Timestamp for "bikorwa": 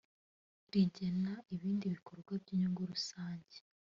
1.95-2.31